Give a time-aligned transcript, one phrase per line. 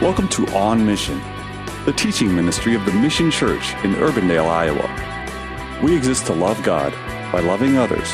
[0.00, 1.20] Welcome to On Mission,
[1.84, 5.80] the teaching ministry of the Mission Church in Urbandale, Iowa.
[5.82, 6.92] We exist to love God
[7.32, 8.08] by loving others,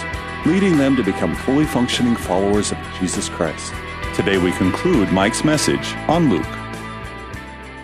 [0.47, 3.75] leading them to become fully functioning followers of Jesus Christ.
[4.15, 6.47] Today we conclude Mike's message on Luke.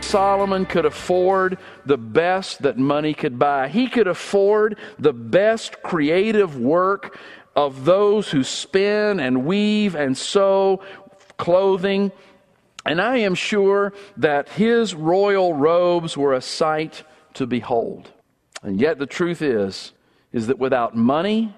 [0.01, 3.69] Solomon could afford the best that money could buy.
[3.69, 7.19] He could afford the best creative work
[7.55, 10.81] of those who spin and weave and sew
[11.37, 12.13] clothing.
[12.87, 17.03] And I am sure that his royal robes were a sight
[17.35, 18.11] to behold.
[18.63, 19.93] And yet the truth is,
[20.33, 21.55] is that without money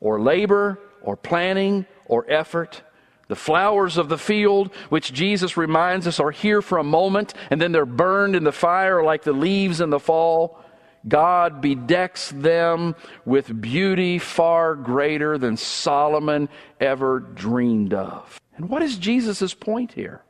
[0.00, 2.82] or labor or planning or effort,
[3.28, 7.60] the flowers of the field, which Jesus reminds us are here for a moment and
[7.60, 10.60] then they're burned in the fire like the leaves in the fall.
[11.06, 16.48] God bedecks them with beauty far greater than Solomon
[16.80, 18.40] ever dreamed of.
[18.56, 20.22] And what is Jesus' point here?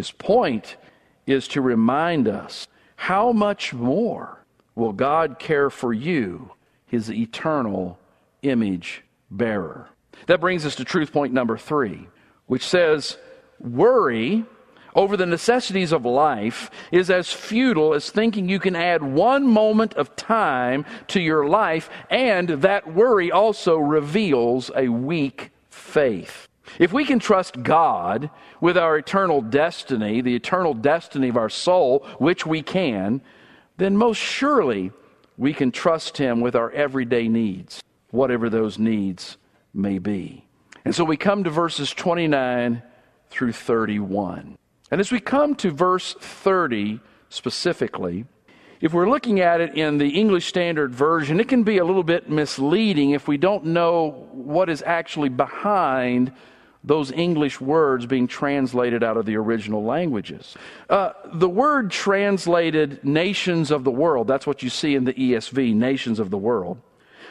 [0.00, 0.78] His point
[1.26, 4.42] is to remind us how much more
[4.74, 6.52] will God care for you,
[6.86, 7.98] his eternal
[8.40, 9.90] image bearer.
[10.26, 12.08] That brings us to truth point number three,
[12.46, 13.18] which says,
[13.58, 14.46] Worry
[14.94, 19.92] over the necessities of life is as futile as thinking you can add one moment
[19.96, 26.48] of time to your life, and that worry also reveals a weak faith.
[26.78, 32.06] If we can trust God with our eternal destiny, the eternal destiny of our soul,
[32.18, 33.22] which we can,
[33.76, 34.92] then most surely
[35.36, 39.36] we can trust Him with our everyday needs, whatever those needs
[39.72, 40.44] may be.
[40.84, 42.82] And so we come to verses 29
[43.30, 44.56] through 31.
[44.90, 48.26] And as we come to verse 30 specifically,
[48.80, 52.02] if we're looking at it in the English Standard Version, it can be a little
[52.02, 56.32] bit misleading if we don't know what is actually behind
[56.82, 60.56] those English words being translated out of the original languages.
[60.88, 65.74] Uh, the word translated nations of the world, that's what you see in the ESV,
[65.74, 66.80] nations of the world.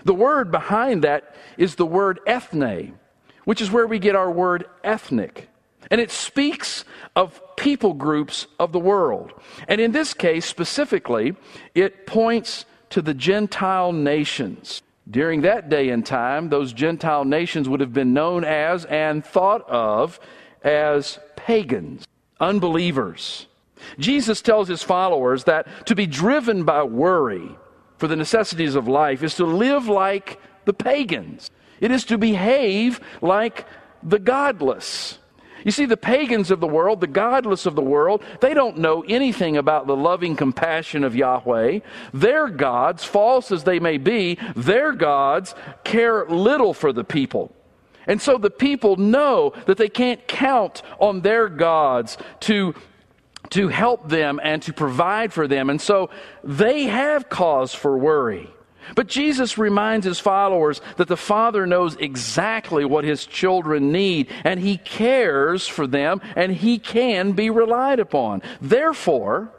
[0.05, 2.97] The word behind that is the word ethne,
[3.45, 5.49] which is where we get our word ethnic.
[5.89, 6.85] And it speaks
[7.15, 9.33] of people groups of the world.
[9.67, 11.35] And in this case, specifically,
[11.73, 14.81] it points to the Gentile nations.
[15.09, 19.67] During that day and time, those Gentile nations would have been known as and thought
[19.67, 20.19] of
[20.63, 22.05] as pagans,
[22.39, 23.47] unbelievers.
[23.97, 27.55] Jesus tells his followers that to be driven by worry
[27.97, 31.49] for the necessities of life is to live like the pagans,
[31.79, 33.65] it is to behave like
[34.03, 35.17] the godless.
[35.63, 39.03] You see, the pagans of the world, the godless of the world, they don't know
[39.07, 41.79] anything about the loving compassion of Yahweh.
[42.13, 47.53] Their gods, false as they may be, their gods care little for the people.
[48.07, 52.73] And so the people know that they can't count on their gods to
[53.51, 55.69] to help them and to provide for them.
[55.69, 56.09] And so
[56.43, 58.49] they have cause for worry.
[58.95, 64.59] But Jesus reminds his followers that the Father knows exactly what his children need, and
[64.59, 68.41] he cares for them, and he can be relied upon.
[68.61, 69.51] Therefore,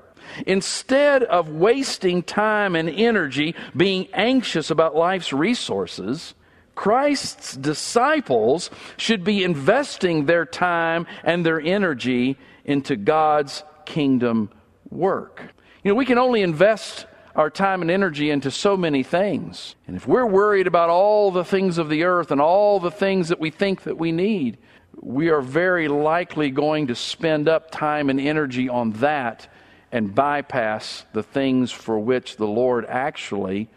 [0.47, 6.35] instead of wasting time and energy being anxious about life's resources,
[6.75, 14.51] Christ's disciples should be investing their time and their energy into God's kingdom
[14.89, 15.43] work.
[15.83, 17.07] You know, we can only invest
[17.41, 19.75] our time and energy into so many things.
[19.87, 23.29] And if we're worried about all the things of the earth and all the things
[23.31, 24.59] that we think that we need,
[25.01, 29.51] we are very likely going to spend up time and energy on that
[29.91, 33.71] and bypass the things for which the Lord actually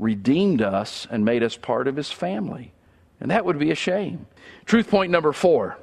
[0.00, 2.72] redeemed us and made us part of his family.
[3.20, 4.26] And that would be a shame.
[4.66, 5.78] Truth point number four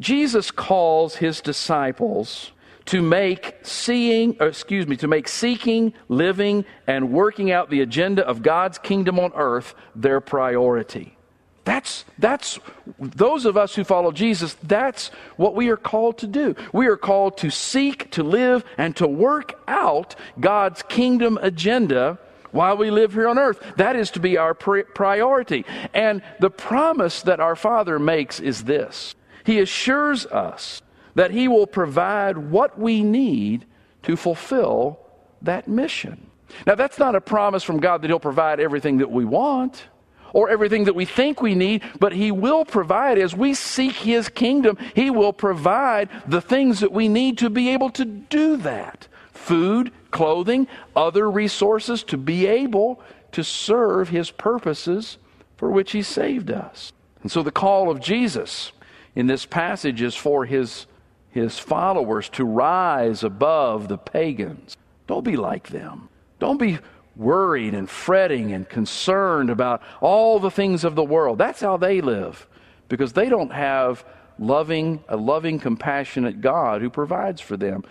[0.00, 2.50] Jesus calls his disciples
[2.86, 8.42] to make seeing, excuse me, to make seeking, living, and working out the agenda of
[8.42, 11.16] God's kingdom on earth their priority.
[11.64, 12.58] That's, that's,
[12.98, 16.56] those of us who follow Jesus, that's what we are called to do.
[16.72, 22.18] We are called to seek, to live, and to work out God's kingdom agenda
[22.50, 23.62] while we live here on earth.
[23.76, 25.64] That is to be our priority.
[25.94, 29.14] And the promise that our Father makes is this
[29.44, 30.82] He assures us
[31.14, 33.66] that He will provide what we need
[34.02, 34.98] to fulfill
[35.42, 36.26] that mission.
[36.66, 39.84] Now, that's not a promise from God that He'll provide everything that we want
[40.32, 43.18] or everything that we think we need, but He will provide.
[43.18, 47.70] As we seek His kingdom, He will provide the things that we need to be
[47.70, 55.18] able to do that food, clothing, other resources to be able to serve His purposes
[55.56, 56.92] for which He saved us.
[57.22, 58.72] And so the call of Jesus
[59.14, 60.86] in this passage is for His
[61.32, 64.76] his followers to rise above the pagans.
[65.06, 66.08] Don't be like them.
[66.38, 66.78] Don't be
[67.16, 71.38] worried and fretting and concerned about all the things of the world.
[71.38, 72.46] That's how they live
[72.88, 74.04] because they don't have
[74.38, 77.84] loving a loving compassionate God who provides for them.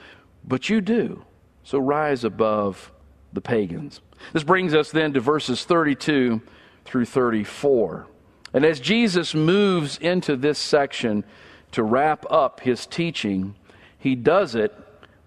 [0.43, 1.25] But you do.
[1.63, 2.91] So rise above
[3.33, 4.01] the pagans.
[4.33, 6.41] This brings us then to verses 32
[6.85, 8.07] through 34.
[8.53, 11.23] And as Jesus moves into this section
[11.71, 13.55] to wrap up his teaching,
[13.97, 14.75] he does it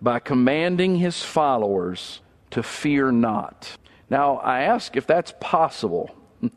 [0.00, 2.20] by commanding his followers
[2.50, 3.76] to fear not.
[4.11, 6.14] Now, I ask if that's possible.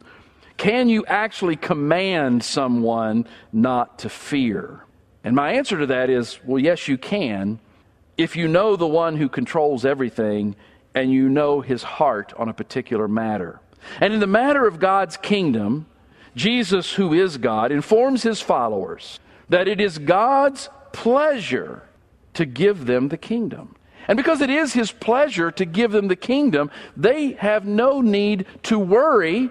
[0.58, 4.84] Can you actually command someone not to fear?
[5.24, 7.60] And my answer to that is well, yes, you can,
[8.18, 10.56] if you know the one who controls everything
[10.96, 13.60] and you know his heart on a particular matter.
[14.02, 15.86] And in the matter of God's kingdom,
[16.36, 19.20] Jesus, who is God, informs his followers
[19.50, 21.84] that it is God's pleasure
[22.34, 23.76] to give them the kingdom.
[24.08, 28.46] And because it is his pleasure to give them the kingdom, they have no need
[28.64, 29.50] to worry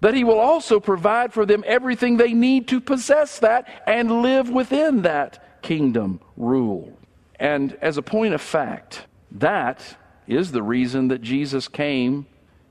[0.00, 4.50] that he will also provide for them everything they need to possess that and live
[4.50, 6.98] within that kingdom rule.
[7.40, 9.96] And as a point of fact, that
[10.26, 12.26] is the reason that Jesus came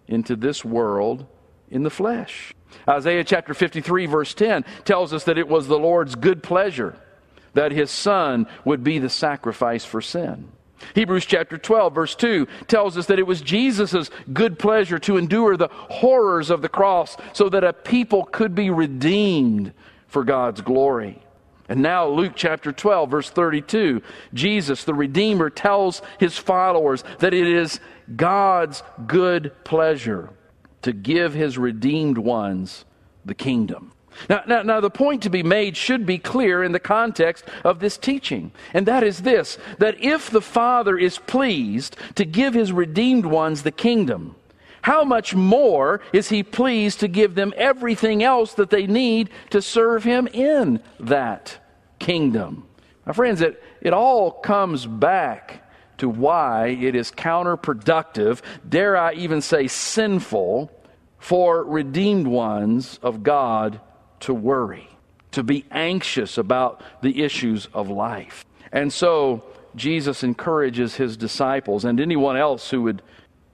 [0.07, 1.25] into this world
[1.71, 2.54] in the flesh.
[2.87, 6.95] Isaiah chapter 53, verse 10 tells us that it was the Lord's good pleasure
[7.53, 10.49] that his Son would be the sacrifice for sin.
[10.95, 15.55] Hebrews chapter 12, verse 2 tells us that it was Jesus' good pleasure to endure
[15.55, 19.73] the horrors of the cross so that a people could be redeemed
[20.07, 21.19] for God's glory.
[21.69, 24.01] And now, Luke chapter 12, verse 32,
[24.33, 27.79] Jesus, the Redeemer, tells his followers that it is
[28.13, 30.29] God's good pleasure
[30.83, 32.85] to give his redeemed ones
[33.25, 33.91] the kingdom.
[34.30, 37.80] Now, now, now, the point to be made should be clear in the context of
[37.80, 42.71] this teaching, and that is this that if the Father is pleased to give his
[42.71, 44.35] redeemed ones the kingdom,
[44.83, 49.62] how much more is he pleased to give them everything else that they need to
[49.62, 51.57] serve him in that
[52.00, 52.68] kingdom?
[53.06, 55.62] My friends, it, it all comes back
[55.97, 60.71] to why it is counterproductive, dare I even say sinful,
[61.19, 63.79] for redeemed ones of God
[64.21, 64.89] to worry,
[65.31, 68.45] to be anxious about the issues of life.
[68.71, 69.43] And so
[69.75, 73.01] Jesus encourages his disciples and anyone else who would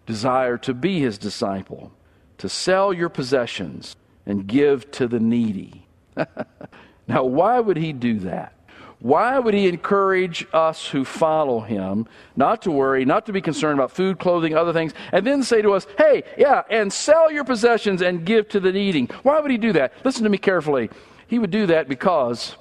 [0.06, 1.92] desire to be his disciple
[2.40, 3.96] to sell your possessions
[4.26, 5.86] and give to the needy.
[7.08, 8.54] now, why would he do that?
[9.00, 12.06] Why would he encourage us who follow him
[12.36, 15.62] not to worry, not to be concerned about food, clothing, other things, and then say
[15.62, 19.08] to us, hey, yeah, and sell your possessions and give to the needing?
[19.24, 19.94] Why would he do that?
[20.04, 20.90] Listen to me carefully.
[21.28, 22.58] He would do that because,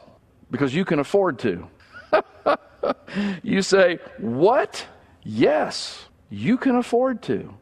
[0.51, 1.67] because you can afford to.
[3.43, 4.87] you say, what?
[5.25, 7.53] Yes, you can afford to.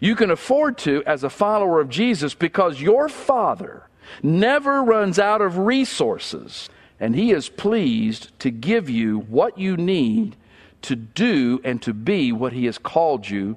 [0.00, 3.88] You can afford to as a follower of Jesus because your Father
[4.22, 6.68] never runs out of resources
[6.98, 10.36] and He is pleased to give you what you need
[10.82, 13.56] to do and to be what He has called you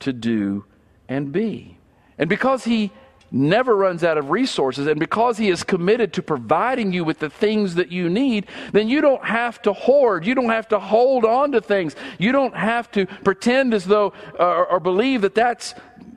[0.00, 0.64] to do
[1.08, 1.76] and be.
[2.18, 2.90] And because He
[3.32, 7.30] never runs out of resources, and because He is committed to providing you with the
[7.30, 10.26] things that you need, then you don't have to hoard.
[10.26, 11.94] You don't have to hold on to things.
[12.18, 15.74] You don't have to pretend as though uh, or believe that that's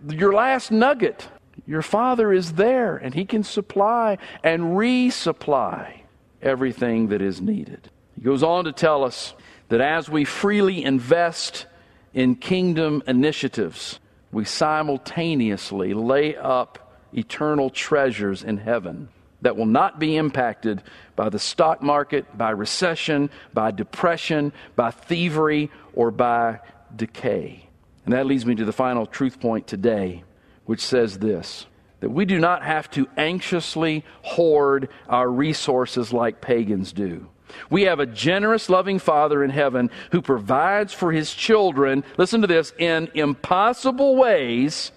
[0.10, 1.28] your last nugget.
[1.66, 6.03] Your Father is there, and He can supply and resupply
[6.44, 7.90] everything that is needed.
[8.16, 9.34] He goes on to tell us
[9.70, 11.66] that as we freely invest
[12.14, 14.00] in kingdom initiatives,
[14.32, 19.10] we simultaneously lay up eternal treasures in heaven
[19.42, 20.82] that will not be impacted
[21.16, 26.60] by the stock market, by recession, by depression, by thievery, or by
[26.96, 27.68] decay.
[28.06, 30.24] And that leads me to the final truth point today,
[30.66, 31.66] which says this
[32.04, 37.30] that we do not have to anxiously hoard our resources like pagans do.
[37.70, 42.48] We have a generous, loving Father in heaven who provides for his children, listen to
[42.48, 44.92] this, in impossible ways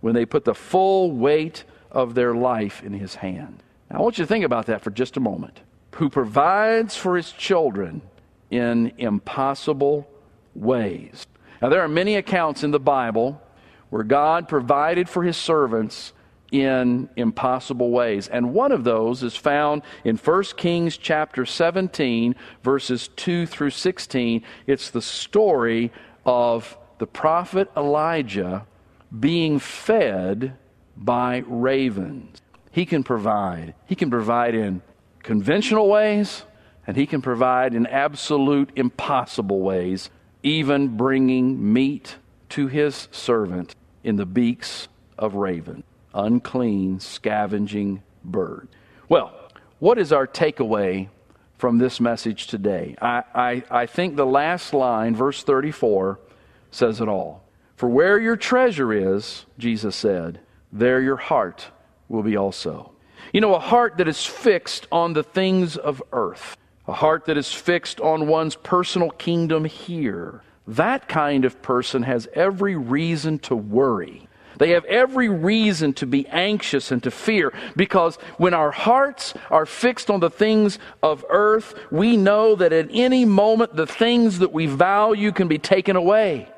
[0.00, 3.60] when they put the full weight of their life in his hand.
[3.90, 5.58] Now, I want you to think about that for just a moment.
[5.96, 8.00] Who provides for his children
[8.48, 10.08] in impossible
[10.54, 11.26] ways.
[11.60, 13.42] Now, there are many accounts in the Bible
[13.90, 16.12] where God provided for his servants
[16.54, 18.28] in impossible ways.
[18.28, 24.44] And one of those is found in 1 Kings chapter 17, verses 2 through 16.
[24.68, 25.90] It's the story
[26.24, 28.66] of the prophet Elijah
[29.18, 30.56] being fed
[30.96, 32.40] by ravens.
[32.70, 33.74] He can provide.
[33.86, 34.80] He can provide in
[35.24, 36.44] conventional ways,
[36.86, 40.08] and He can provide in absolute impossible ways,
[40.44, 42.14] even bringing meat
[42.50, 44.86] to His servant in the beaks
[45.18, 45.82] of raven,
[46.14, 48.68] unclean, scavenging bird.
[49.08, 49.32] Well,
[49.78, 51.08] what is our takeaway
[51.58, 52.96] from this message today?
[53.02, 56.18] I, I, I think the last line, verse 34,
[56.70, 57.42] says it all.
[57.76, 60.40] For where your treasure is, Jesus said,
[60.72, 61.68] there your heart
[62.08, 62.92] will be also.
[63.32, 66.56] You know, a heart that is fixed on the things of earth,
[66.86, 72.28] a heart that is fixed on one's personal kingdom here, that kind of person has
[72.34, 74.28] every reason to worry.
[74.58, 79.66] They have every reason to be anxious and to fear because when our hearts are
[79.66, 84.52] fixed on the things of earth, we know that at any moment the things that
[84.52, 86.48] we value can be taken away.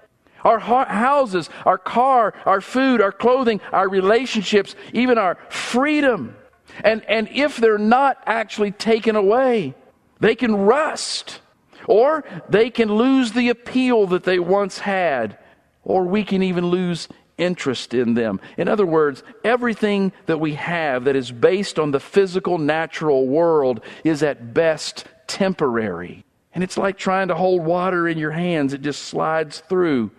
[0.45, 6.37] Our houses, our car, our food, our clothing, our relationships, even our freedom.
[6.85, 9.75] And, and if they're not actually taken away,
[10.21, 11.41] they can rust.
[11.89, 15.39] Or they can lose the appeal that they once had.
[15.83, 18.41] Or we can even lose interest in them.
[18.57, 23.81] In other words, everything that we have that is based on the physical, natural world
[24.05, 26.25] is at best temporary.
[26.55, 30.11] And it's like trying to hold water in your hands, it just slides through.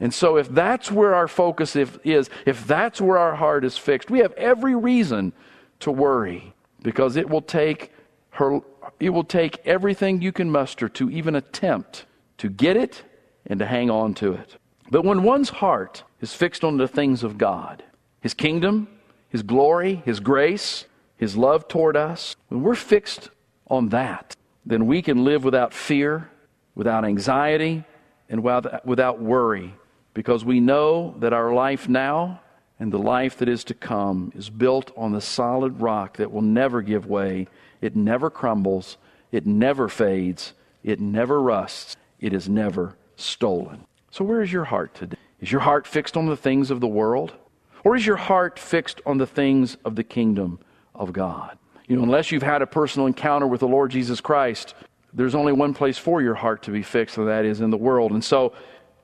[0.00, 4.10] And so, if that's where our focus is, if that's where our heart is fixed,
[4.10, 5.32] we have every reason
[5.80, 6.52] to worry
[6.82, 7.92] because it will take
[8.30, 8.60] her,
[8.98, 12.06] it will take everything you can muster to even attempt
[12.38, 13.04] to get it
[13.46, 14.56] and to hang on to it.
[14.90, 17.82] But when one's heart is fixed on the things of God,
[18.20, 18.88] His kingdom,
[19.28, 20.84] His glory, His grace,
[21.16, 23.30] His love toward us, when we're fixed
[23.68, 24.36] on that,
[24.66, 26.30] then we can live without fear,
[26.74, 27.84] without anxiety,
[28.28, 29.74] and without, worry
[30.14, 32.40] because we know that our life now
[32.78, 36.42] and the life that is to come is built on the solid rock that will
[36.42, 37.46] never give way.
[37.80, 38.96] It never crumbles.
[39.30, 40.52] It never fades.
[40.82, 41.96] It never rusts.
[42.20, 43.84] It is never stolen.
[44.14, 45.16] So, where is your heart today?
[45.40, 47.32] Is your heart fixed on the things of the world?
[47.82, 50.60] Or is your heart fixed on the things of the kingdom
[50.94, 51.58] of God?
[51.88, 54.76] You know, unless you've had a personal encounter with the Lord Jesus Christ,
[55.12, 57.76] there's only one place for your heart to be fixed, and that is in the
[57.76, 58.12] world.
[58.12, 58.52] And so,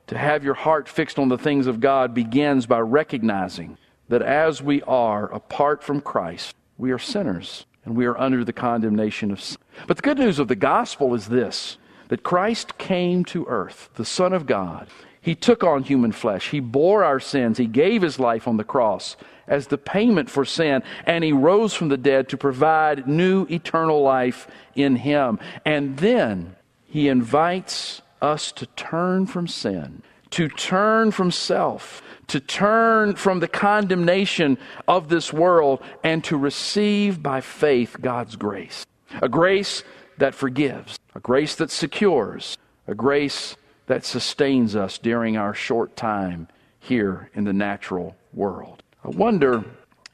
[0.07, 3.77] to have your heart fixed on the things of God begins by recognizing
[4.07, 8.53] that as we are apart from Christ, we are sinners and we are under the
[8.53, 9.57] condemnation of sin.
[9.87, 11.77] But the good news of the gospel is this
[12.11, 14.89] that Christ came to earth, the Son of God.
[15.21, 16.49] He took on human flesh.
[16.49, 17.57] He bore our sins.
[17.57, 19.15] He gave his life on the cross
[19.47, 24.01] as the payment for sin, and he rose from the dead to provide new eternal
[24.01, 25.39] life in him.
[25.63, 33.15] And then he invites us to turn from sin, to turn from self, to turn
[33.15, 38.85] from the condemnation of this world, and to receive by faith God's grace.
[39.21, 39.85] A grace
[40.21, 42.55] that forgives, a grace that secures,
[42.87, 46.47] a grace that sustains us during our short time
[46.79, 48.83] here in the natural world.
[49.03, 49.65] I wonder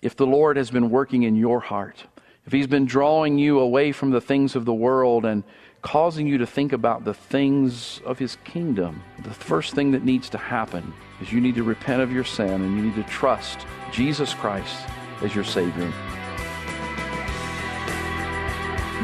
[0.01, 2.05] if the Lord has been working in your heart,
[2.45, 5.43] if He's been drawing you away from the things of the world and
[5.81, 10.29] causing you to think about the things of His kingdom, the first thing that needs
[10.29, 13.59] to happen is you need to repent of your sin and you need to trust
[13.91, 14.87] Jesus Christ
[15.21, 15.91] as your Savior.